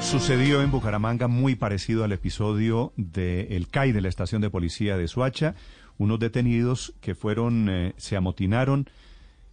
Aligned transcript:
Sucedió 0.00 0.62
en 0.62 0.70
Bucaramanga 0.70 1.28
muy 1.28 1.54
parecido 1.54 2.02
al 2.02 2.12
episodio 2.12 2.92
del 2.96 3.68
CAI 3.68 3.92
de 3.92 4.00
la 4.00 4.08
estación 4.08 4.42
de 4.42 4.50
policía 4.50 4.96
de 4.96 5.06
Suacha. 5.06 5.54
Unos 5.98 6.18
detenidos 6.18 6.94
que 7.00 7.14
fueron, 7.14 7.68
eh, 7.68 7.94
se 7.96 8.16
amotinaron 8.16 8.86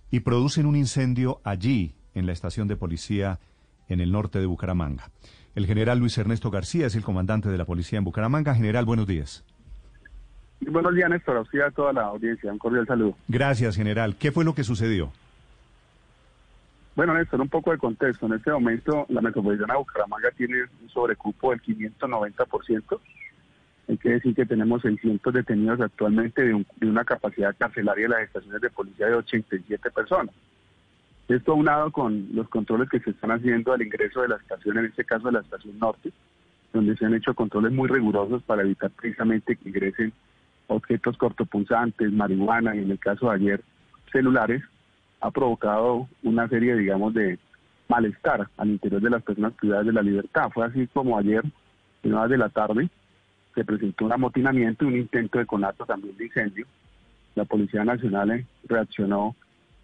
y 0.10 0.21
producen 0.21 0.65
un 0.65 0.75
incendio 0.75 1.41
allí, 1.44 1.94
en 2.15 2.25
la 2.25 2.31
estación 2.31 2.68
de 2.68 2.75
policía 2.75 3.39
en 3.88 4.02
el 4.02 4.12
norte 4.12 4.39
de 4.39 4.46
Bucaramanga. 4.47 5.12
El 5.55 5.68
general 5.68 6.00
Luis 6.00 6.18
Ernesto 6.18 6.50
García 6.50 6.88
es 6.88 6.95
el 6.95 7.04
comandante 7.04 7.50
de 7.50 7.57
la 7.57 7.66
policía 7.66 8.00
en 8.00 8.05
Bucaramanga. 8.05 8.55
General, 8.55 8.86
buenos 8.86 9.07
días. 9.07 9.43
Buenos 10.61 10.95
días, 10.95 11.09
Néstor. 11.09 11.38
A 11.38 11.66
a 11.68 11.71
toda 11.71 11.93
la 11.93 12.04
audiencia. 12.04 12.52
Un 12.52 12.57
cordial 12.57 12.88
saludo. 12.88 13.16
Gracias, 13.27 13.75
general. 13.75 14.16
¿Qué 14.16 14.32
fue 14.32 14.43
lo 14.43 14.55
que 14.55 14.64
sucedió? 14.64 15.11
Bueno, 16.98 17.14
Néstor, 17.14 17.39
un 17.39 17.48
poco 17.48 17.70
de 17.71 17.77
contexto. 17.77 18.25
En 18.25 18.34
este 18.34 18.52
momento, 18.52 19.05
la 19.09 19.21
metropolitana 19.21 19.75
de 19.75 19.77
Bucaramanga 19.77 20.32
tiene 20.32 20.63
un 20.82 20.89
sobrecupo 20.89 21.52
del 21.52 21.62
590%. 21.62 22.99
Hay 23.88 23.98
que 23.99 24.09
decir 24.09 24.34
que 24.34 24.48
tenemos 24.48 24.81
600 24.81 25.31
detenidos 25.31 25.80
actualmente 25.80 26.41
de, 26.41 26.66
una 26.81 27.05
capacidad 27.05 27.55
carcelaria 27.55 28.05
de 28.05 28.09
las 28.09 28.23
estaciones 28.23 28.62
de 28.62 28.72
policía 28.72 29.05
de 29.05 29.13
87 29.13 29.91
personas. 29.91 30.34
Esto 31.27 31.52
aunado 31.52 31.91
con 31.91 32.30
los 32.34 32.49
controles 32.49 32.89
que 32.89 33.00
se 33.00 33.11
están 33.11 33.30
haciendo 33.30 33.73
al 33.73 33.84
ingreso 33.84 34.23
de 34.23 34.30
la 34.30 34.38
estación, 34.38 34.80
en 34.80 34.86
este 34.86 35.05
caso 35.05 35.27
de 35.27 35.34
la 35.34 35.41
estación 35.41 35.77
norte, 35.77 36.11
donde 36.73 36.98
se 36.98 37.05
han 37.05 37.14
hecho 37.14 37.36
controles 37.36 37.73
muy 37.73 37.89
rigurosos 37.89 38.41
para 38.41 38.64
evitar 38.64 38.89
precisamente 38.89 39.55
que 39.55 39.70
ingresen 39.70 40.14
objetos 40.66 41.16
cortopunzantes, 41.17 42.11
marihuana 42.11 42.75
y 42.75 42.80
en 42.80 42.89
el 42.89 42.98
caso 42.98 43.30
de 43.30 43.36
ayer 43.36 43.61
celulares, 44.11 44.64
ha 45.20 45.31
provocado 45.31 46.07
una 46.23 46.48
serie, 46.48 46.76
digamos, 46.76 47.13
de 47.13 47.39
malestar 47.88 48.48
al 48.58 48.70
interior 48.70 49.02
de 49.02 49.09
las 49.09 49.23
personas 49.23 49.53
privadas 49.53 49.85
de 49.85 49.94
la 49.94 50.02
libertad. 50.02 50.49
Fue 50.53 50.66
así 50.66 50.88
como 50.88 51.17
ayer, 51.17 51.44
en 52.03 52.13
horas 52.13 52.30
de 52.30 52.38
la 52.38 52.49
tarde, 52.49 52.89
se 53.55 53.66
presentó 53.66 54.05
un 54.05 54.14
amotinamiento 54.14 54.86
y 54.86 54.89
un 54.89 54.97
intento 54.97 55.39
de 55.39 55.45
conato 55.45 55.86
también 55.86 56.16
de 56.17 56.25
incendio. 56.25 56.67
La 57.36 57.45
Policía 57.45 57.83
Nacional 57.83 58.31
eh, 58.31 58.45
reaccionó, 58.67 59.36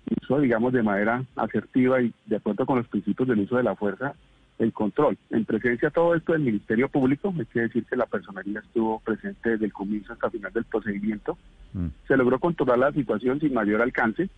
hizo, 0.09 0.39
digamos, 0.39 0.73
de 0.73 0.83
manera 0.83 1.23
asertiva 1.35 2.01
y 2.01 2.13
de 2.25 2.35
acuerdo 2.35 2.65
con 2.65 2.77
los 2.77 2.87
principios 2.87 3.27
del 3.27 3.39
uso 3.39 3.57
de 3.57 3.63
la 3.63 3.75
fuerza, 3.75 4.13
el 4.59 4.71
control. 4.71 5.17
En 5.31 5.45
presencia 5.45 5.89
de 5.89 5.93
todo 5.93 6.13
esto 6.13 6.33
del 6.33 6.43
Ministerio 6.43 6.87
Público, 6.89 7.33
hay 7.37 7.45
que 7.45 7.61
decir 7.61 7.85
que 7.85 7.95
la 7.95 8.05
personalidad 8.05 8.63
estuvo 8.63 8.99
presente 8.99 9.51
desde 9.51 9.65
el 9.65 9.73
comienzo 9.73 10.13
hasta 10.13 10.27
el 10.27 10.33
final 10.33 10.53
del 10.53 10.65
procedimiento. 10.65 11.37
Mm. 11.73 11.87
Se 12.07 12.17
logró 12.17 12.39
controlar 12.39 12.77
la 12.77 12.91
situación 12.91 13.39
sin 13.39 13.53
mayor 13.53 13.81
alcance 13.81 14.29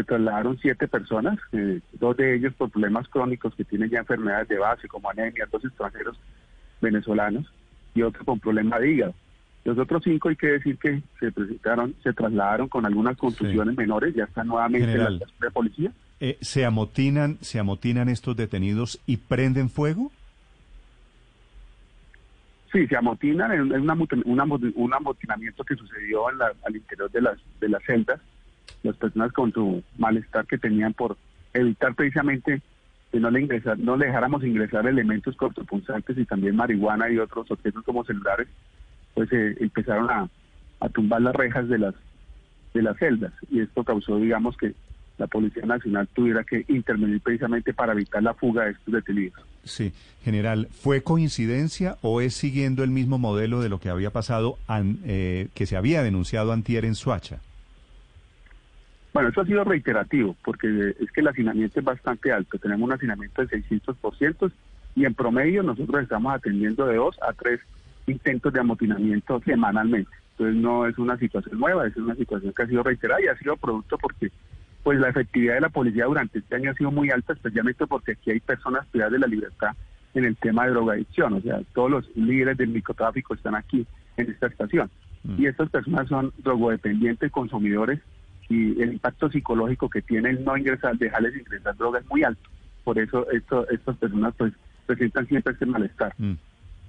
se 0.00 0.04
trasladaron 0.04 0.58
siete 0.58 0.88
personas, 0.88 1.38
eh, 1.52 1.80
dos 1.92 2.16
de 2.16 2.34
ellos 2.34 2.54
por 2.54 2.70
problemas 2.70 3.06
crónicos 3.08 3.54
que 3.54 3.64
tienen 3.64 3.90
ya 3.90 3.98
enfermedades 3.98 4.48
de 4.48 4.58
base 4.58 4.88
como 4.88 5.10
anemia, 5.10 5.46
dos 5.52 5.62
extranjeros 5.62 6.18
venezolanos 6.80 7.52
y 7.94 8.00
otro 8.00 8.24
con 8.24 8.40
problemas 8.40 8.80
de 8.80 8.92
hígado. 8.92 9.14
Los 9.62 9.76
otros 9.76 10.02
cinco 10.02 10.30
hay 10.30 10.36
que 10.36 10.46
decir 10.46 10.78
que 10.78 11.02
se 11.18 11.30
presentaron, 11.30 11.94
se 12.02 12.14
trasladaron 12.14 12.68
con 12.68 12.86
algunas 12.86 13.18
contusiones 13.18 13.76
menores, 13.76 14.14
ya 14.14 14.24
están 14.24 14.46
nuevamente 14.46 14.90
en 14.90 15.04
la 15.04 15.10
de 15.10 15.50
policía. 15.50 15.92
Eh, 16.18 16.38
¿Se 16.40 16.64
amotinan, 16.64 17.36
se 17.42 17.58
amotinan 17.58 18.08
estos 18.08 18.34
detenidos 18.36 18.98
y 19.04 19.18
prenden 19.18 19.68
fuego? 19.68 20.10
Sí, 22.72 22.86
se 22.86 22.96
amotinan, 22.96 23.52
es 23.52 23.82
un 24.24 24.92
amotinamiento 24.94 25.62
que 25.64 25.74
sucedió 25.76 26.26
al 26.28 26.74
interior 26.76 27.10
de 27.10 27.20
las, 27.20 27.36
de 27.60 27.68
las 27.68 27.82
celdas 27.82 28.20
las 28.82 28.96
personas 28.96 29.32
con 29.32 29.52
su 29.52 29.82
malestar 29.98 30.46
que 30.46 30.58
tenían 30.58 30.94
por 30.94 31.16
evitar 31.52 31.94
precisamente 31.94 32.62
que 33.10 33.20
no 33.20 33.30
le 33.30 33.40
ingresar, 33.40 33.78
no 33.78 33.96
le 33.96 34.06
dejáramos 34.06 34.44
ingresar 34.44 34.86
elementos 34.86 35.36
cortopunzantes 35.36 36.16
y 36.16 36.24
también 36.24 36.56
marihuana 36.56 37.10
y 37.10 37.18
otros 37.18 37.50
objetos 37.50 37.82
como 37.84 38.04
celulares, 38.04 38.48
pues 39.14 39.32
eh, 39.32 39.56
empezaron 39.60 40.08
a, 40.10 40.28
tumbar 40.94 41.20
las 41.20 41.34
rejas 41.34 41.68
de 41.68 41.78
las 41.78 41.94
de 42.72 42.82
las 42.82 42.96
celdas 42.96 43.32
y 43.50 43.60
esto 43.60 43.84
causó, 43.84 44.16
digamos, 44.16 44.56
que 44.56 44.74
la 45.18 45.26
Policía 45.26 45.66
Nacional 45.66 46.08
tuviera 46.14 46.42
que 46.44 46.64
intervenir 46.68 47.20
precisamente 47.20 47.74
para 47.74 47.92
evitar 47.92 48.22
la 48.22 48.32
fuga 48.32 48.64
de 48.64 48.70
estos 48.70 48.94
detenidos. 48.94 49.38
Sí, 49.64 49.92
general, 50.24 50.68
¿fue 50.70 51.02
coincidencia 51.02 51.98
o 52.00 52.22
es 52.22 52.34
siguiendo 52.34 52.82
el 52.82 52.90
mismo 52.90 53.18
modelo 53.18 53.60
de 53.60 53.68
lo 53.68 53.78
que 53.78 53.90
había 53.90 54.10
pasado, 54.10 54.56
eh, 55.04 55.48
que 55.52 55.66
se 55.66 55.76
había 55.76 56.02
denunciado 56.02 56.52
antier 56.52 56.86
en 56.86 56.94
Suacha? 56.94 57.40
Bueno, 59.12 59.28
eso 59.28 59.40
ha 59.40 59.46
sido 59.46 59.64
reiterativo, 59.64 60.36
porque 60.44 60.94
es 61.00 61.10
que 61.10 61.20
el 61.20 61.28
hacinamiento 61.28 61.80
es 61.80 61.84
bastante 61.84 62.32
alto. 62.32 62.58
Tenemos 62.58 62.86
un 62.86 62.92
hacinamiento 62.92 63.44
de 63.44 63.48
600% 63.48 64.52
y 64.94 65.04
en 65.04 65.14
promedio 65.14 65.62
nosotros 65.62 66.02
estamos 66.02 66.32
atendiendo 66.32 66.86
de 66.86 66.96
dos 66.96 67.16
a 67.22 67.32
tres 67.32 67.60
intentos 68.06 68.52
de 68.52 68.60
amotinamiento 68.60 69.40
semanalmente. 69.44 70.10
Entonces 70.32 70.62
no 70.62 70.86
es 70.86 70.96
una 70.98 71.16
situación 71.18 71.58
nueva, 71.58 71.86
es 71.86 71.96
una 71.96 72.14
situación 72.14 72.52
que 72.52 72.62
ha 72.62 72.66
sido 72.66 72.82
reiterada 72.82 73.20
y 73.20 73.26
ha 73.26 73.36
sido 73.36 73.56
producto 73.56 73.98
porque 73.98 74.30
pues 74.82 74.98
la 74.98 75.10
efectividad 75.10 75.54
de 75.54 75.60
la 75.60 75.68
policía 75.68 76.06
durante 76.06 76.38
este 76.38 76.56
año 76.56 76.70
ha 76.70 76.74
sido 76.74 76.90
muy 76.90 77.10
alta, 77.10 77.34
especialmente 77.34 77.86
porque 77.86 78.12
aquí 78.12 78.30
hay 78.30 78.40
personas 78.40 78.86
privadas 78.86 79.12
de 79.12 79.18
la 79.18 79.26
libertad 79.26 79.72
en 80.14 80.24
el 80.24 80.36
tema 80.36 80.64
de 80.64 80.70
drogadicción. 80.70 81.34
O 81.34 81.40
sea, 81.40 81.60
todos 81.74 81.90
los 81.90 82.16
líderes 82.16 82.56
del 82.56 82.68
microtráfico 82.68 83.34
están 83.34 83.54
aquí 83.54 83.86
en 84.16 84.30
esta 84.30 84.46
estación. 84.46 84.90
Mm. 85.24 85.42
Y 85.42 85.46
estas 85.46 85.68
personas 85.68 86.08
son 86.08 86.32
drogodependientes, 86.38 87.30
consumidores 87.30 88.00
y 88.50 88.82
el 88.82 88.94
impacto 88.94 89.30
psicológico 89.30 89.88
que 89.88 90.02
tiene 90.02 90.30
el 90.30 90.44
no 90.44 90.56
ingresar, 90.56 90.98
dejarles 90.98 91.36
ingresar 91.36 91.76
drogas 91.76 92.02
es 92.02 92.10
muy 92.10 92.24
alto. 92.24 92.50
Por 92.82 92.98
eso 92.98 93.30
esto, 93.30 93.66
estas 93.70 93.96
personas 93.96 94.34
pues 94.36 94.52
presentan 94.86 95.26
siempre 95.28 95.52
este 95.52 95.66
malestar. 95.66 96.12
Mm. 96.18 96.32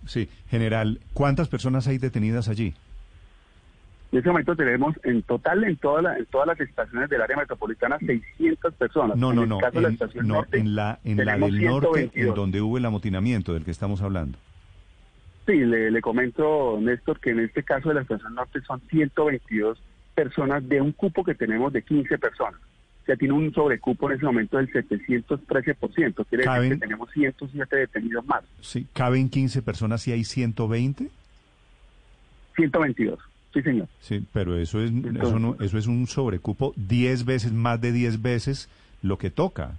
Sí, 0.07 0.27
general, 0.49 0.99
¿cuántas 1.13 1.47
personas 1.47 1.87
hay 1.87 1.99
detenidas 1.99 2.49
allí? 2.49 2.73
En 4.11 4.17
este 4.17 4.29
momento 4.29 4.55
tenemos 4.55 4.95
en 5.03 5.21
total 5.21 5.63
en, 5.63 5.77
toda 5.77 6.17
en 6.17 6.25
todas 6.25 6.47
las 6.47 6.59
estaciones 6.59 7.09
del 7.09 7.21
área 7.21 7.37
metropolitana 7.37 7.97
600 7.99 8.73
personas. 8.73 9.15
No, 9.15 9.31
no, 9.31 9.45
no, 9.45 9.59
en, 9.71 9.83
la, 9.83 10.47
en 10.51 10.75
la, 10.75 10.99
en 11.03 11.25
la 11.25 11.37
del 11.37 11.63
norte, 11.63 12.11
en 12.15 12.33
donde 12.33 12.59
hubo 12.59 12.79
el 12.79 12.85
amotinamiento 12.85 13.53
del 13.53 13.63
que 13.63 13.71
estamos 13.71 14.01
hablando. 14.01 14.37
Sí, 15.45 15.53
le, 15.53 15.91
le 15.91 16.01
comento, 16.01 16.79
Néstor, 16.81 17.19
que 17.19 17.29
en 17.29 17.39
este 17.41 17.63
caso 17.63 17.89
de 17.89 17.95
la 17.95 18.01
estación 18.01 18.33
norte 18.33 18.61
son 18.61 18.81
122 18.89 19.81
personas 20.13 20.67
de 20.67 20.81
un 20.81 20.91
cupo 20.91 21.23
que 21.23 21.35
tenemos 21.35 21.71
de 21.73 21.81
15 21.81 22.17
personas. 22.17 22.59
O 23.01 23.05
sea, 23.05 23.15
tiene 23.15 23.33
un 23.33 23.51
sobrecupo 23.53 24.09
en 24.09 24.17
ese 24.17 24.25
momento 24.25 24.57
del 24.57 24.71
713%. 24.71 26.25
Quiere 26.29 26.45
decir 26.45 26.73
que 26.73 26.77
tenemos 26.77 27.09
107 27.11 27.75
detenidos 27.75 28.25
más. 28.25 28.43
Sí, 28.61 28.87
¿caben 28.93 29.29
15 29.29 29.61
personas 29.63 30.07
y 30.07 30.11
hay 30.11 30.23
120? 30.23 31.09
122, 32.55 33.19
sí 33.53 33.61
señor. 33.61 33.87
Sí, 34.01 34.25
pero 34.33 34.57
eso 34.57 34.81
es, 34.81 34.91
eso, 34.91 35.55
eso 35.59 35.77
es 35.77 35.87
un 35.87 36.05
sobrecupo 36.05 36.73
10 36.75 37.25
veces, 37.25 37.53
más 37.53 37.81
de 37.81 37.91
10 37.91 38.21
veces 38.21 38.69
lo 39.01 39.17
que 39.17 39.31
toca. 39.31 39.71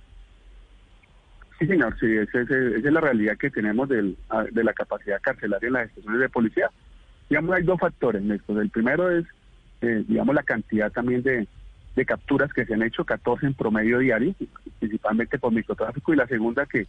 Sí, 1.58 1.66
señor, 1.66 1.96
sí, 2.00 2.06
esa, 2.16 2.40
es 2.40 2.82
la 2.82 3.00
realidad 3.00 3.36
que 3.38 3.50
tenemos 3.50 3.88
del, 3.88 4.16
de 4.50 4.64
la 4.64 4.72
capacidad 4.72 5.20
carcelaria 5.20 5.68
en 5.68 5.74
las 5.74 5.88
estaciones 5.88 6.20
de 6.20 6.28
policía. 6.28 6.70
Digamos, 7.28 7.54
hay 7.54 7.62
dos 7.62 7.78
factores, 7.78 8.20
Néstor. 8.20 8.60
El 8.60 8.70
primero 8.70 9.08
es 9.10 9.24
eh, 9.82 10.04
digamos, 10.06 10.34
la 10.34 10.42
cantidad 10.42 10.92
también 10.92 11.22
de, 11.22 11.46
capturas 12.06 12.52
que 12.52 12.64
se 12.64 12.74
han 12.74 12.82
hecho, 12.82 13.04
14 13.04 13.46
en 13.46 13.54
promedio 13.54 13.98
diario, 13.98 14.34
principalmente 14.78 15.38
por 15.38 15.52
microtráfico, 15.52 16.12
y 16.12 16.16
la 16.16 16.26
segunda 16.26 16.66
que 16.66 16.86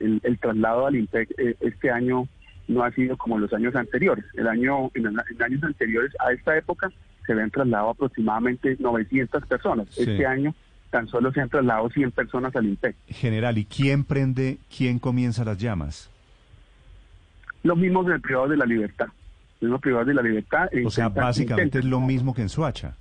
el, 0.00 0.38
traslado 0.38 0.86
al 0.86 0.96
INPEC 0.96 1.30
eh, 1.38 1.56
este 1.60 1.90
año 1.90 2.28
no 2.68 2.82
ha 2.82 2.90
sido 2.92 3.16
como 3.16 3.36
en 3.36 3.42
los 3.42 3.52
años 3.52 3.74
anteriores. 3.76 4.24
El 4.34 4.48
año, 4.48 4.90
en, 4.94 5.06
años 5.06 5.62
anteriores 5.62 6.12
a 6.20 6.32
esta 6.32 6.56
época 6.56 6.90
se 7.26 7.32
habían 7.32 7.50
trasladado 7.50 7.90
aproximadamente 7.90 8.76
900 8.78 9.46
personas. 9.46 9.88
Este 9.96 10.26
año 10.26 10.54
tan 10.90 11.08
solo 11.08 11.32
se 11.32 11.40
han 11.40 11.48
trasladado 11.48 11.90
100 11.90 12.10
personas 12.12 12.54
al 12.56 12.66
INPEC. 12.66 12.96
General, 13.08 13.56
¿y 13.58 13.64
quién 13.64 14.04
prende, 14.04 14.58
quién 14.74 14.98
comienza 14.98 15.44
las 15.44 15.58
llamas? 15.58 16.10
Los 17.62 17.76
mismos 17.76 18.06
del 18.06 18.20
privado 18.20 18.48
de 18.48 18.56
la 18.56 18.66
libertad 18.66 19.08
privados 19.80 20.06
de 20.06 20.14
la 20.14 20.22
libertad. 20.22 20.68
E 20.72 20.84
o 20.84 20.90
sea, 20.90 21.08
básicamente 21.08 21.78
es 21.78 21.84
lo 21.84 22.00
mismo 22.00 22.34
que 22.34 22.42
en 22.42 22.48
Suacha. 22.48 22.96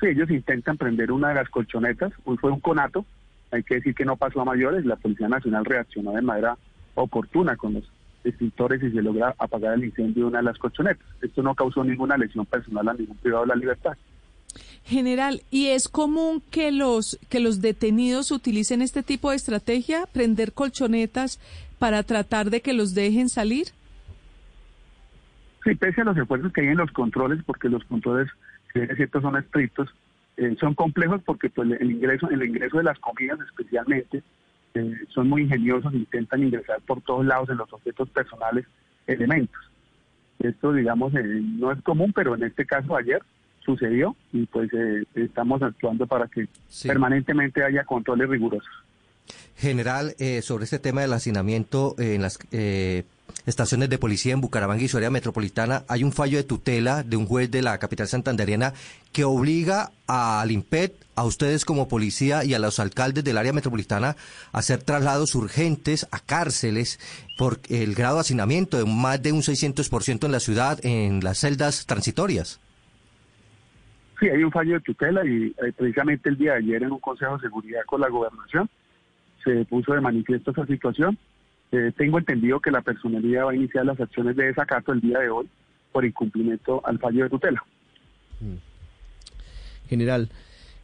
Sí, 0.00 0.06
ellos 0.06 0.30
intentan 0.30 0.76
prender 0.76 1.10
una 1.10 1.28
de 1.28 1.34
las 1.34 1.48
colchonetas, 1.48 2.12
hoy 2.24 2.36
fue 2.36 2.52
un 2.52 2.60
conato, 2.60 3.04
hay 3.50 3.62
que 3.62 3.76
decir 3.76 3.94
que 3.94 4.04
no 4.04 4.16
pasó 4.16 4.40
a 4.40 4.44
mayores, 4.44 4.84
la 4.84 4.96
Policía 4.96 5.28
Nacional 5.28 5.64
reaccionó 5.64 6.12
de 6.12 6.22
manera 6.22 6.56
oportuna 6.94 7.56
con 7.56 7.74
los 7.74 7.84
extintores 8.24 8.82
y 8.82 8.90
se 8.90 9.02
logra 9.02 9.34
apagar 9.38 9.74
el 9.74 9.84
incendio 9.84 10.24
de 10.24 10.28
una 10.28 10.38
de 10.38 10.44
las 10.44 10.58
colchonetas. 10.58 11.04
Esto 11.22 11.42
no 11.42 11.54
causó 11.54 11.82
ninguna 11.82 12.16
lesión 12.16 12.46
personal 12.46 12.88
a 12.88 12.94
ningún 12.94 13.16
privado 13.16 13.44
de 13.44 13.48
la 13.48 13.56
libertad. 13.56 13.96
General, 14.84 15.42
¿y 15.50 15.66
es 15.66 15.88
común 15.88 16.42
que 16.50 16.72
los 16.72 17.18
que 17.28 17.40
los 17.40 17.60
detenidos 17.60 18.30
utilicen 18.30 18.82
este 18.82 19.02
tipo 19.02 19.30
de 19.30 19.36
estrategia, 19.36 20.06
prender 20.12 20.52
colchonetas 20.52 21.38
para 21.78 22.02
tratar 22.02 22.50
de 22.50 22.60
que 22.60 22.72
los 22.72 22.94
dejen 22.94 23.28
salir? 23.28 23.68
Sí, 25.68 25.74
pese 25.74 26.00
a 26.00 26.04
los 26.04 26.16
esfuerzos 26.16 26.50
que 26.50 26.62
hay 26.62 26.68
en 26.68 26.78
los 26.78 26.90
controles, 26.92 27.40
porque 27.44 27.68
los 27.68 27.84
controles, 27.84 28.26
si 28.72 28.80
es 28.80 28.96
cierto, 28.96 29.20
son 29.20 29.36
estrictos, 29.36 29.94
eh, 30.38 30.56
son 30.58 30.74
complejos 30.74 31.20
porque 31.26 31.50
pues 31.50 31.70
el 31.78 31.90
ingreso, 31.90 32.30
el 32.30 32.42
ingreso 32.42 32.78
de 32.78 32.84
las 32.84 32.98
comidas 33.00 33.38
especialmente, 33.46 34.22
eh, 34.72 34.94
son 35.10 35.28
muy 35.28 35.42
ingeniosos, 35.42 35.92
intentan 35.92 36.42
ingresar 36.42 36.80
por 36.86 37.02
todos 37.02 37.26
lados 37.26 37.50
en 37.50 37.58
los 37.58 37.70
objetos 37.70 38.08
personales 38.08 38.64
elementos. 39.06 39.60
Esto, 40.38 40.72
digamos, 40.72 41.14
eh, 41.14 41.22
no 41.22 41.70
es 41.70 41.82
común, 41.82 42.14
pero 42.14 42.34
en 42.34 42.44
este 42.44 42.64
caso 42.64 42.96
ayer 42.96 43.20
sucedió 43.62 44.16
y 44.32 44.46
pues 44.46 44.72
eh, 44.72 45.04
estamos 45.16 45.60
actuando 45.60 46.06
para 46.06 46.28
que 46.28 46.48
permanentemente 46.82 47.62
haya 47.62 47.84
controles 47.84 48.30
rigurosos. 48.30 48.72
General, 49.54 50.14
sobre 50.40 50.64
este 50.64 50.78
tema 50.78 51.02
del 51.02 51.12
hacinamiento 51.12 51.94
en 51.98 52.22
las 52.22 52.38
estaciones 53.48 53.88
de 53.88 53.98
policía 53.98 54.32
en 54.34 54.40
Bucaramanga 54.40 54.82
y 54.82 54.88
su 54.88 54.96
área 54.96 55.10
metropolitana, 55.10 55.84
hay 55.88 56.04
un 56.04 56.12
fallo 56.12 56.36
de 56.38 56.44
tutela 56.44 57.02
de 57.02 57.16
un 57.16 57.26
juez 57.26 57.50
de 57.50 57.62
la 57.62 57.78
capital 57.78 58.06
santanderiana 58.06 58.74
que 59.12 59.24
obliga 59.24 59.90
al 60.06 60.50
IMPET, 60.50 60.94
a 61.16 61.24
ustedes 61.24 61.64
como 61.64 61.88
policía 61.88 62.44
y 62.44 62.54
a 62.54 62.60
los 62.60 62.78
alcaldes 62.78 63.24
del 63.24 63.38
área 63.38 63.52
metropolitana 63.52 64.14
a 64.52 64.58
hacer 64.58 64.82
traslados 64.82 65.34
urgentes 65.34 66.06
a 66.12 66.20
cárceles 66.20 67.00
por 67.36 67.58
el 67.68 67.94
grado 67.96 68.16
de 68.16 68.20
hacinamiento 68.20 68.78
de 68.78 68.84
más 68.84 69.20
de 69.20 69.32
un 69.32 69.40
600% 69.40 70.26
en 70.26 70.32
la 70.32 70.38
ciudad 70.38 70.78
en 70.84 71.24
las 71.24 71.38
celdas 71.38 71.86
transitorias. 71.86 72.60
Sí, 74.20 74.28
hay 74.28 74.42
un 74.44 74.52
fallo 74.52 74.74
de 74.74 74.80
tutela 74.80 75.24
y 75.24 75.46
eh, 75.46 75.72
precisamente 75.76 76.28
el 76.28 76.38
día 76.38 76.52
de 76.52 76.58
ayer 76.58 76.82
en 76.82 76.92
un 76.92 77.00
Consejo 77.00 77.36
de 77.36 77.42
Seguridad 77.42 77.80
con 77.86 78.00
la 78.00 78.08
Gobernación 78.08 78.68
se 79.42 79.64
puso 79.64 79.94
de 79.94 80.00
manifiesto 80.00 80.50
esa 80.50 80.66
situación 80.66 81.18
eh, 81.72 81.92
tengo 81.96 82.18
entendido 82.18 82.60
que 82.60 82.70
la 82.70 82.80
personería 82.80 83.44
va 83.44 83.52
a 83.52 83.56
iniciar 83.56 83.84
las 83.84 84.00
acciones 84.00 84.36
de 84.36 84.46
desacato 84.46 84.92
el 84.92 85.00
día 85.00 85.18
de 85.18 85.30
hoy 85.30 85.48
por 85.92 86.04
incumplimiento 86.04 86.80
al 86.84 86.98
fallo 86.98 87.24
de 87.24 87.30
tutela. 87.30 87.62
Mm. 88.40 88.56
General, 89.88 90.28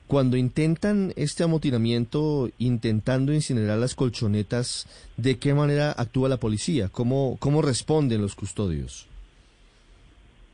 cuando 0.07 0.37
intentan 0.37 1.13
este 1.17 1.45
amotinamiento, 1.45 2.51
intentando 2.59 3.33
incinerar 3.33 3.79
las 3.79 3.95
colchonetas, 3.95 4.87
¿de 5.17 5.39
qué 5.39 5.55
manera 5.55 5.93
actúa 5.93 6.29
la 6.29 6.37
policía? 6.37 6.89
¿Cómo, 6.91 7.37
cómo 7.39 7.63
responden 7.63 8.21
los 8.21 8.35
custodios? 8.35 9.09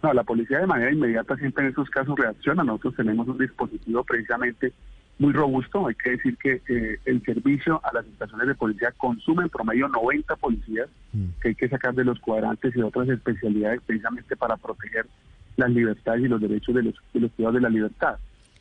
No, 0.03 0.13
la 0.13 0.23
policía 0.23 0.61
de 0.61 0.67
manera 0.67 0.93
inmediata 0.93 1.37
siempre 1.37 1.65
en 1.65 1.73
esos 1.73 1.91
casos 1.91 2.19
reacciona. 2.19 2.65
Nosotros 2.65 2.97
tenemos 2.97 3.27
un 3.29 3.39
dispositivo 3.39 4.03
precisamente 4.05 4.73
muy 5.21 5.33
robusto. 5.33 5.87
Hay 5.87 5.95
que 5.95 6.11
decir 6.13 6.37
que 6.39 6.63
eh, 6.69 6.99
el 7.05 7.23
servicio 7.23 7.81
a 7.85 7.93
las 7.93 8.07
estaciones 8.07 8.49
de 8.49 8.55
policía 8.55 8.93
consume 8.97 9.45
en 9.45 9.51
promedio 9.51 9.87
90 9.87 10.35
policías 10.37 10.89
mm. 11.13 11.25
que 11.41 11.49
hay 11.49 11.55
que 11.55 11.69
sacar 11.69 11.95
de 11.95 12.05
los 12.05 12.19
cuadrantes 12.19 12.75
y 12.75 12.79
de 12.79 12.85
otras 12.85 13.09
especialidades 13.09 13.83
precisamente 13.87 14.35
para 14.35 14.57
proteger 14.57 15.07
las 15.57 15.71
libertades 15.71 16.25
y 16.25 16.29
los 16.29 16.41
derechos 16.41 16.75
de 16.75 16.83
los, 16.85 16.95
de 17.13 17.21
los 17.21 17.31
privados 17.33 17.55
de 17.57 17.61
la 17.61 17.69
libertad. 17.69 18.17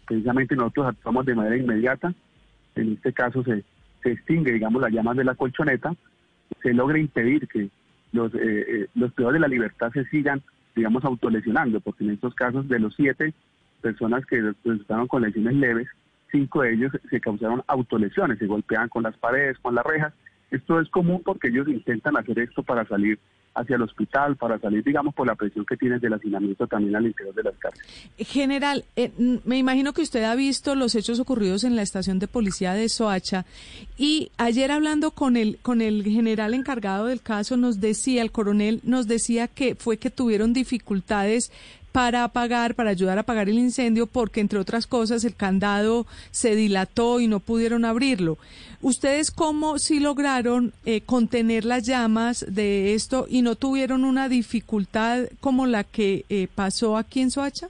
Precisamente 0.06 0.56
nosotros 0.56 0.88
actuamos 0.88 1.25
de 1.25 1.35
manera 1.35 1.57
inmediata. 1.57 2.13
En 2.75 2.94
este 2.94 3.13
caso 3.13 3.41
se, 3.44 3.63
se 4.03 4.11
extingue, 4.11 4.51
digamos, 4.51 4.81
las 4.81 4.91
llamas 4.91 5.15
de 5.15 5.23
la 5.23 5.35
colchoneta. 5.35 5.95
Se 6.61 6.73
logra 6.73 7.00
impedir 7.00 7.47
que 7.47 7.69
los, 8.11 8.33
eh, 8.35 8.39
eh, 8.41 8.88
los 8.95 9.13
privados 9.13 9.35
de 9.35 9.39
la 9.39 9.47
libertad 9.47 9.91
se 9.94 10.03
sigan, 10.06 10.41
digamos, 10.75 11.06
autolesionando, 11.06 11.79
porque 11.79 12.03
en 12.03 12.11
estos 12.11 12.35
casos 12.35 12.67
de 12.67 12.79
los 12.79 12.94
siete 12.95 13.33
personas 13.81 14.25
que 14.25 14.53
resultaron 14.65 15.07
con 15.07 15.21
lesiones 15.21 15.53
leves, 15.53 15.88
cinco 16.31 16.61
de 16.61 16.73
ellos 16.73 16.91
se 17.09 17.19
causaron 17.19 17.63
autolesiones, 17.67 18.39
se 18.39 18.47
golpeaban 18.47 18.89
con 18.89 19.03
las 19.03 19.17
paredes, 19.17 19.57
con 19.59 19.75
las 19.75 19.85
rejas. 19.85 20.13
Esto 20.51 20.79
es 20.79 20.89
común 20.89 21.21
porque 21.23 21.49
ellos 21.49 21.67
intentan 21.67 22.17
hacer 22.17 22.39
esto 22.39 22.63
para 22.63 22.85
salir 22.87 23.19
hacia 23.55 23.75
el 23.75 23.81
hospital, 23.81 24.35
para 24.35 24.59
salir, 24.59 24.83
digamos, 24.83 25.13
por 25.13 25.27
la 25.27 25.35
presión 25.35 25.65
que 25.65 25.75
tienen 25.75 25.99
del 25.99 26.13
hacinamiento 26.13 26.67
también 26.67 26.95
al 26.95 27.05
interior 27.05 27.35
de 27.35 27.43
las 27.43 27.55
cárceles. 27.55 27.87
General, 28.17 28.85
eh, 28.95 29.11
me 29.43 29.57
imagino 29.57 29.93
que 29.93 30.01
usted 30.01 30.23
ha 30.23 30.35
visto 30.35 30.75
los 30.75 30.95
hechos 30.95 31.19
ocurridos 31.19 31.63
en 31.63 31.75
la 31.75 31.81
estación 31.81 32.19
de 32.19 32.27
policía 32.27 32.73
de 32.73 32.87
Soacha 32.89 33.45
y 33.97 34.31
ayer 34.37 34.71
hablando 34.71 35.11
con 35.11 35.35
el, 35.35 35.57
con 35.61 35.81
el 35.81 36.03
general 36.03 36.53
encargado 36.53 37.07
del 37.07 37.21
caso 37.21 37.57
nos 37.57 37.79
decía, 37.79 38.21
el 38.21 38.31
coronel 38.31 38.81
nos 38.83 39.07
decía 39.07 39.47
que 39.47 39.75
fue 39.75 39.97
que 39.97 40.09
tuvieron 40.09 40.53
dificultades 40.53 41.51
para 41.91 42.24
apagar, 42.24 42.75
para 42.75 42.91
ayudar 42.91 43.18
a 43.18 43.21
apagar 43.21 43.50
el 43.50 43.57
incendio, 43.57 44.07
porque 44.07 44.41
entre 44.41 44.59
otras 44.59 44.88
cosas 44.88 45.24
el 45.24 45.36
candado 45.36 46.06
se 46.31 46.56
dilató 46.56 47.19
y 47.19 47.27
no 47.27 47.39
pudieron 47.39 47.86
abrirlo. 47.86 48.38
¿Ustedes 48.81 49.31
cómo 49.31 49.80
sí 49.80 50.00
lograron 50.00 50.74
eh, 50.86 51.01
contener 51.01 51.65
las 51.65 51.86
llamas 51.86 52.45
de 52.47 52.94
esto 52.94 53.25
y 53.27 53.41
no 53.41 53.56
tuvieron 53.56 54.06
una 54.06 54.30
dificultad 54.30 55.25
como 55.41 55.65
la 55.65 55.83
que 55.83 56.25
eh, 56.30 56.47
pasó 56.53 56.97
aquí 56.97 57.21
en 57.21 57.31
Soacha? 57.31 57.68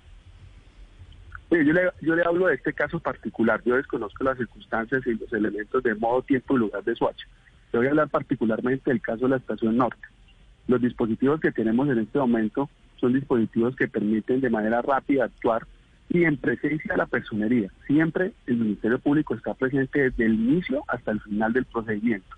yo, 1.49 1.73
le, 1.73 1.89
yo 2.01 2.15
le 2.15 2.23
hablo 2.23 2.47
de 2.47 2.55
este 2.55 2.73
caso 2.73 2.99
particular. 2.99 3.61
Yo 3.65 3.75
desconozco 3.75 4.23
las 4.23 4.37
circunstancias 4.37 5.01
y 5.07 5.15
los 5.15 5.31
elementos 5.33 5.81
de 5.81 5.95
modo, 5.95 6.21
tiempo 6.21 6.55
y 6.55 6.59
lugar 6.59 6.83
de 6.83 6.95
Soacha. 6.95 7.25
Yo 7.73 7.79
voy 7.79 7.87
a 7.87 7.91
hablar 7.91 8.09
particularmente 8.09 8.91
del 8.91 9.01
caso 9.01 9.25
de 9.25 9.29
la 9.29 9.37
estación 9.37 9.77
norte. 9.77 10.07
Los 10.67 10.81
dispositivos 10.81 11.39
que 11.39 11.51
tenemos 11.51 11.89
en 11.89 11.99
este 11.99 12.19
momento 12.19 12.69
son 12.99 13.13
dispositivos 13.13 13.75
que 13.75 13.87
permiten 13.87 14.41
de 14.41 14.49
manera 14.49 14.81
rápida 14.81 15.25
actuar 15.25 15.65
y 16.09 16.23
en 16.23 16.37
presencia 16.37 16.93
de 16.93 16.97
la 16.97 17.05
personería. 17.05 17.69
Siempre 17.85 18.33
el 18.47 18.57
Ministerio 18.57 18.99
Público 18.99 19.35
está 19.35 19.53
presente 19.53 20.09
desde 20.09 20.25
el 20.25 20.33
inicio 20.33 20.83
hasta 20.87 21.11
el 21.11 21.21
final 21.21 21.53
del 21.53 21.65
procedimiento. 21.65 22.35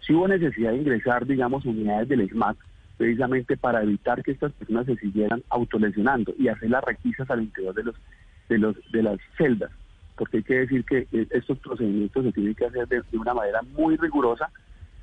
Si 0.00 0.14
hubo 0.14 0.26
necesidad 0.26 0.72
de 0.72 0.78
ingresar, 0.78 1.26
digamos, 1.26 1.64
unidades 1.64 2.08
del 2.08 2.28
SMAT, 2.28 2.56
precisamente 2.96 3.56
para 3.56 3.82
evitar 3.82 4.22
que 4.22 4.32
estas 4.32 4.52
personas 4.52 4.86
se 4.86 4.96
siguieran 4.96 5.42
autolesionando 5.50 6.34
y 6.38 6.48
hacer 6.48 6.70
las 6.70 6.84
requisas 6.84 7.30
al 7.30 7.42
interior 7.42 7.74
de 7.74 7.84
los 7.84 7.96
de 8.48 8.58
los 8.58 8.76
de 8.90 9.02
las 9.02 9.18
celdas, 9.36 9.70
porque 10.16 10.38
hay 10.38 10.42
que 10.42 10.54
decir 10.54 10.84
que 10.84 11.06
eh, 11.12 11.26
estos 11.30 11.58
procedimientos 11.58 12.24
se 12.24 12.32
tienen 12.32 12.54
que 12.54 12.66
hacer 12.66 12.86
de, 12.88 13.02
una 13.12 13.34
manera 13.34 13.62
muy 13.76 13.96
rigurosa, 13.96 14.50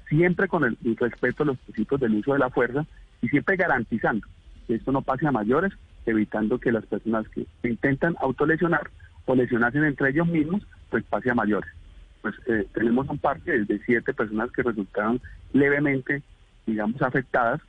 siempre 0.07 0.47
con 0.47 0.65
el, 0.65 0.77
el 0.83 0.97
respeto 0.97 1.43
a 1.43 1.47
los 1.47 1.57
principios 1.59 2.01
del 2.01 2.15
uso 2.15 2.33
de 2.33 2.39
la 2.39 2.49
fuerza 2.49 2.85
y 3.21 3.27
siempre 3.29 3.55
garantizando 3.55 4.27
que 4.69 4.75
esto 4.75 4.91
no 4.91 5.01
pase 5.01 5.25
a 5.25 5.31
mayores, 5.31 5.73
evitando 6.05 6.59
que 6.59 6.71
las 6.71 6.85
personas 6.85 7.27
que 7.29 7.47
intentan 7.67 8.15
autolesionar 8.19 8.91
o 9.25 9.33
lesionarse 9.33 9.79
entre 9.79 10.11
ellos 10.11 10.27
mismos, 10.27 10.61
pues 10.91 11.03
pase 11.05 11.31
a 11.31 11.33
mayores. 11.33 11.71
Pues 12.21 12.35
eh, 12.45 12.67
tenemos 12.71 13.09
un 13.09 13.17
parque 13.17 13.51
de 13.51 13.79
siete 13.79 14.13
personas 14.13 14.51
que 14.51 14.61
resultaron 14.61 15.19
levemente, 15.53 16.21
digamos, 16.67 17.01
afectadas, 17.01 17.59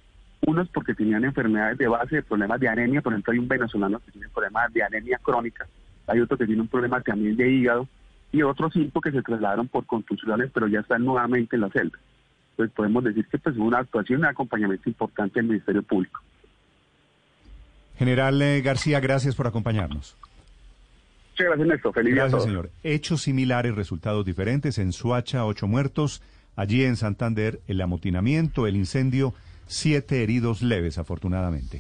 unos 0.47 0.69
porque 0.69 0.93
tenían 0.93 1.25
enfermedades 1.25 1.79
de 1.79 1.88
base, 1.88 2.23
problemas 2.23 2.61
de 2.61 2.69
anemia, 2.69 3.00
por 3.00 3.14
ejemplo 3.14 3.32
hay 3.32 3.38
un 3.38 3.49
venezolano 3.49 3.99
que 4.00 4.12
tiene 4.12 4.29
problemas 4.29 4.70
de 4.75 4.82
anemia 4.82 5.19
crónica, 5.23 5.67
hay 6.06 6.20
otro 6.20 6.37
que 6.37 6.44
tiene 6.44 6.61
un 6.61 6.69
problema 6.69 7.00
también 7.00 7.35
de 7.35 7.50
hígado, 7.50 7.88
y 8.31 8.43
otros 8.43 8.75
cinco 8.75 9.00
que 9.00 9.11
se 9.11 9.23
trasladaron 9.23 9.69
por 9.69 9.87
contusiones, 9.87 10.50
pero 10.53 10.69
ya 10.69 10.81
están 10.81 11.06
nuevamente 11.06 11.56
en 11.56 11.62
la 11.62 11.70
celda. 11.70 11.99
Entonces 12.50 12.76
podemos 12.76 13.05
decir 13.05 13.26
que 13.26 13.38
pues, 13.38 13.56
una 13.56 13.79
actuación 13.79 14.20
y 14.20 14.23
un 14.23 14.29
acompañamiento 14.29 14.87
importante 14.87 15.41
del 15.41 15.48
Ministerio 15.48 15.82
Público. 15.82 16.20
General 18.00 18.40
eh, 18.40 18.62
García, 18.62 18.98
gracias 18.98 19.34
por 19.34 19.46
acompañarnos. 19.46 20.16
Muchas 21.32 21.46
gracias, 21.48 21.69
Néstor. 21.69 21.92
Feliz 21.92 22.14
Gracias, 22.14 22.44
señor. 22.44 22.70
Hechos 22.82 23.20
similares, 23.20 23.74
resultados 23.74 24.24
diferentes. 24.24 24.78
En 24.78 24.94
Suacha, 24.94 25.44
ocho 25.44 25.66
muertos. 25.66 26.22
Allí 26.56 26.82
en 26.82 26.96
Santander, 26.96 27.60
el 27.69 27.78
amotinamiento, 27.82 28.66
el 28.66 28.76
incendio, 28.76 29.34
siete 29.66 30.22
heridos 30.22 30.62
leves, 30.62 30.96
afortunadamente. 30.96 31.78